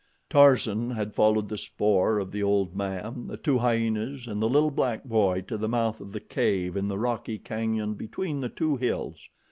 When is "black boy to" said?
4.71-5.59